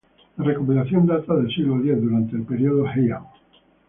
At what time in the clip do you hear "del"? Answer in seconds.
1.35-1.47